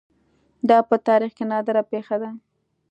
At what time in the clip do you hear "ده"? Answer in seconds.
2.21-2.29